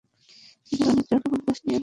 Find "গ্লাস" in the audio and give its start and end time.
1.43-1.59